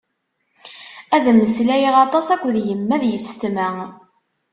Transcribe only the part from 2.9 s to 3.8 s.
d yessetma.